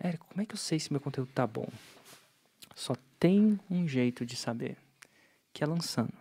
[0.00, 1.68] Érico, como é que eu sei se meu conteúdo tá bom?
[2.74, 4.76] Só tem um jeito de saber,
[5.52, 6.12] que é lançando.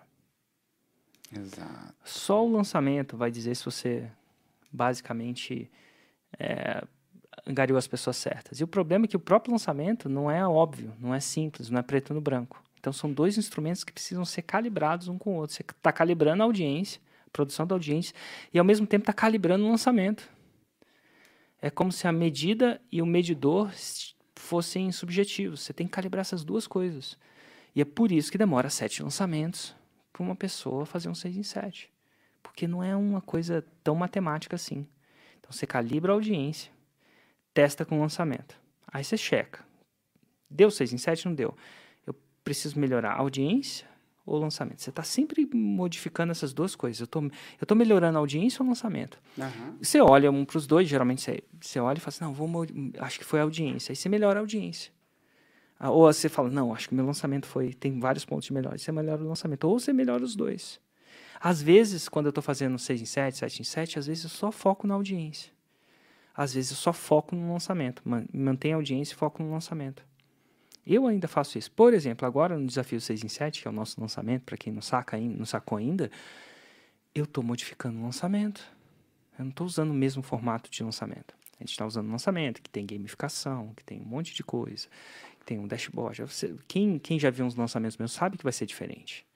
[1.35, 1.93] Exato.
[2.03, 4.09] Só o lançamento vai dizer se você
[4.71, 5.69] basicamente
[6.39, 6.83] é,
[7.45, 8.59] angariou as pessoas certas.
[8.59, 11.79] E o problema é que o próprio lançamento não é óbvio, não é simples, não
[11.79, 12.63] é preto no branco.
[12.79, 15.55] Então são dois instrumentos que precisam ser calibrados um com o outro.
[15.55, 18.15] Você está calibrando a audiência, a produção da audiência,
[18.53, 20.29] e ao mesmo tempo está calibrando o lançamento.
[21.61, 23.71] É como se a medida e o medidor
[24.35, 25.61] fossem subjetivos.
[25.61, 27.17] Você tem que calibrar essas duas coisas.
[27.75, 29.75] E é por isso que demora sete lançamentos
[30.11, 31.91] para uma pessoa fazer um 6 em 7.
[32.41, 34.87] Porque não é uma coisa tão matemática assim.
[35.39, 36.71] Então você calibra a audiência,
[37.53, 38.59] testa com o lançamento.
[38.87, 39.63] Aí você checa.
[40.49, 41.27] Deu 6 em 7?
[41.27, 41.55] Não deu.
[42.05, 43.87] Eu preciso melhorar a audiência
[44.27, 44.81] ou lançamento.
[44.81, 46.99] Você está sempre modificando essas duas coisas.
[46.99, 47.31] Eu estou
[47.65, 49.17] tô melhorando a audiência ou o lançamento.
[49.37, 49.77] Uhum.
[49.81, 52.65] Você olha um para os dois, geralmente você, você olha e fala assim, não, vou,
[52.99, 53.93] acho que foi a audiência.
[53.93, 54.91] Aí você melhora a audiência.
[55.79, 58.77] Ah, ou você fala, não, acho que meu lançamento foi tem vários pontos de melhora.
[58.77, 59.63] Você melhora o lançamento.
[59.63, 60.79] Ou você melhora os dois.
[61.39, 64.29] Às vezes, quando eu estou fazendo 6 em 7, 7 em 7, às vezes eu
[64.29, 65.51] só foco na audiência.
[66.35, 68.01] Às vezes eu só foco no lançamento.
[68.33, 70.03] Mantém a audiência e foco no lançamento.
[70.87, 71.69] Eu ainda faço isso.
[71.71, 74.71] Por exemplo, agora no desafio 6 em 7, que é o nosso lançamento, para quem
[74.71, 76.09] não, saca ainda, não sacou ainda,
[77.13, 78.65] eu estou modificando o lançamento.
[79.37, 81.35] Eu não estou usando o mesmo formato de lançamento.
[81.59, 84.87] A gente está usando lançamento que tem gamificação, que tem um monte de coisa,
[85.45, 86.21] tem um dashboard.
[86.21, 89.26] Você, quem, quem já viu uns lançamentos meus sabe que vai ser diferente.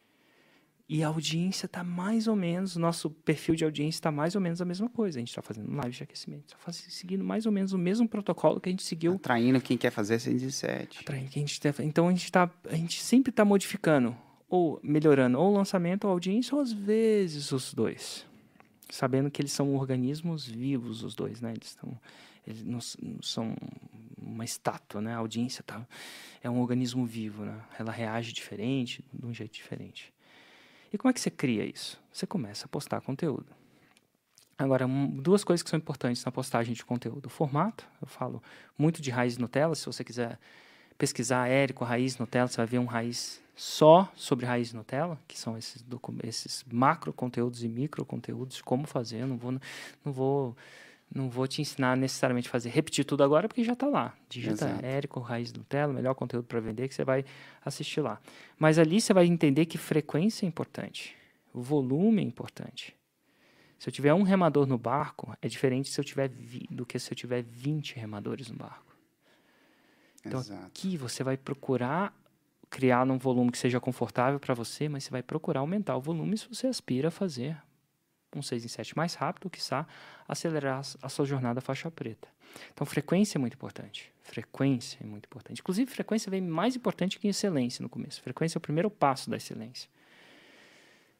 [0.94, 4.62] E a audiência está mais ou menos, nosso perfil de audiência está mais ou menos
[4.62, 5.20] a mesma coisa.
[5.20, 8.60] A gente está fazendo live de aquecimento, está seguindo mais ou menos o mesmo protocolo
[8.60, 9.14] que a gente seguiu.
[9.14, 11.00] Atraindo quem quer fazer 107.
[11.00, 14.14] Atraindo quem a gente quer Então a gente, tá, a gente sempre está modificando,
[14.50, 18.26] ou melhorando ou o lançamento ou a audiência, ou às vezes os dois.
[18.90, 21.54] Sabendo que eles são organismos vivos, os dois, né?
[21.54, 21.98] Eles estão
[22.46, 23.56] eles não, não, são
[24.18, 25.14] uma estátua, né?
[25.14, 25.88] A audiência tá,
[26.44, 27.62] é um organismo vivo, né?
[27.80, 30.12] Ela reage diferente, de um jeito diferente.
[30.92, 32.00] E como é que você cria isso?
[32.12, 33.48] Você começa a postar conteúdo.
[34.58, 37.26] Agora, duas coisas que são importantes na postagem de conteúdo.
[37.26, 38.44] O formato, eu falo
[38.78, 39.74] muito de raiz Nutella.
[39.74, 40.38] Se você quiser
[40.98, 45.58] pesquisar Érico Raiz Nutella, você vai ver um raiz só sobre raiz Nutella, que são
[45.58, 45.84] esses,
[46.24, 49.22] esses macro conteúdos e micro conteúdos, como fazer.
[49.22, 49.52] Eu não vou,
[50.06, 50.56] não vou
[51.14, 54.16] não vou te ensinar necessariamente a fazer repetir tudo agora, porque já está lá.
[54.30, 54.86] Digita Exato.
[54.86, 57.26] Érico Raiz Nutella, melhor conteúdo para vender, que você vai
[57.64, 58.20] assistir lá.
[58.58, 61.16] Mas ali você vai entender que frequência é importante,
[61.54, 62.96] volume é importante.
[63.78, 66.30] Se eu tiver um remador no barco, é diferente se eu tiver
[66.70, 68.96] do que se eu tiver 20 remadores no barco.
[70.26, 70.66] Então Exato.
[70.68, 72.16] aqui você vai procurar
[72.70, 76.38] criar num volume que seja confortável para você, mas você vai procurar aumentar o volume
[76.38, 77.58] se você aspira a fazer
[78.40, 79.86] um 6 em 7 mais rápido, que está
[80.28, 82.28] acelerar a sua jornada faixa preta.
[82.74, 84.12] Então, frequência é muito importante.
[84.22, 85.60] Frequência é muito importante.
[85.60, 88.22] Inclusive, frequência vem mais importante que excelência no começo.
[88.22, 89.90] Frequência é o primeiro passo da excelência.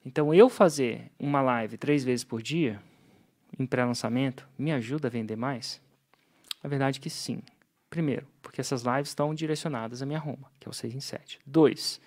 [0.06, 2.82] Então, eu fazer uma live três vezes por dia,
[3.58, 5.82] em pré-lançamento, me ajuda a vender mais?
[6.64, 7.42] A verdade é que sim.
[7.90, 11.40] Primeiro, porque essas lives estão direcionadas à minha Roma, que é o 6 em 7.
[11.46, 12.00] Dois,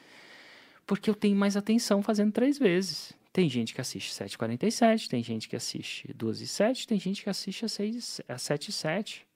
[0.86, 3.12] porque eu tenho mais atenção fazendo três vezes.
[3.34, 7.64] Tem gente que assiste 7h47, tem gente que assiste 12 7 tem gente que assiste
[7.64, 9.26] a, 6, a 7 7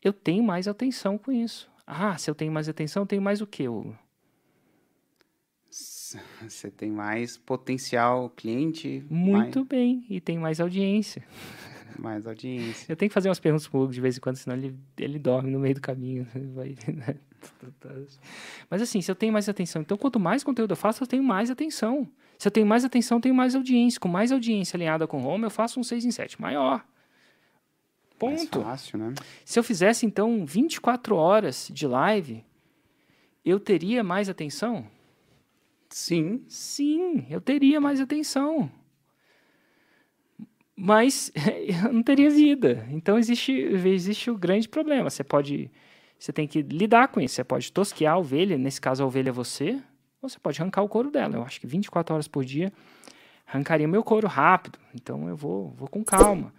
[0.00, 1.68] Eu tenho mais atenção com isso.
[1.84, 3.98] Ah, se eu tenho mais atenção, eu tenho mais o quê, Hugo?
[6.48, 9.04] Você tem mais potencial cliente.
[9.10, 9.68] Muito mais...
[9.68, 11.26] bem, e tem mais audiência.
[11.98, 12.92] Mais audiência.
[12.92, 15.18] Eu tenho que fazer umas perguntas pro Hugo de vez em quando, senão ele, ele
[15.18, 16.26] dorme no meio do caminho.
[16.54, 17.16] Vai, né?
[18.70, 21.22] Mas assim, se eu tenho mais atenção, então quanto mais conteúdo eu faço, eu tenho
[21.22, 22.08] mais atenção.
[22.38, 23.98] Se eu tenho mais atenção, eu tenho mais audiência.
[23.98, 26.84] Com mais audiência alinhada com Home, eu faço um 6 em 7 maior.
[28.18, 28.60] Ponto.
[28.60, 29.14] Mais fácil, né?
[29.44, 32.44] Se eu fizesse, então, 24 horas de live,
[33.44, 34.86] eu teria mais atenção?
[35.88, 36.44] Sim.
[36.48, 38.70] Sim, eu teria mais atenção.
[40.74, 41.32] Mas
[41.84, 42.86] eu não teria vida.
[42.90, 45.08] Então existe, existe o grande problema.
[45.08, 45.70] Você pode.
[46.18, 47.34] Você tem que lidar com isso.
[47.34, 49.80] Você pode tosquear a ovelha, nesse caso a ovelha é você,
[50.20, 51.36] ou você pode arrancar o couro dela.
[51.36, 52.72] Eu acho que 24 horas por dia
[53.46, 54.78] arrancaria meu couro rápido.
[54.94, 56.52] Então eu vou, vou com calma.